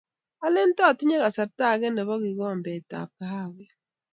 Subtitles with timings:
[0.45, 3.71] alen to tinye kasarta age nebo kikomet ab kahawek